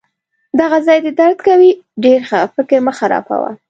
دغه 0.59 0.77
ځای 0.87 0.99
دي 1.05 1.11
درد 1.19 1.37
کوي؟ 1.47 1.71
ډیر 2.03 2.19
ښه! 2.29 2.41
فکر 2.55 2.77
مه 2.85 2.93
خرابوه. 2.97 3.51